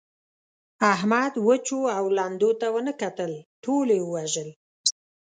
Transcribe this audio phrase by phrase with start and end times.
[0.93, 3.31] احمد وچو او لندو ته و نه کتل؛
[3.63, 4.49] ټول يې ووژل.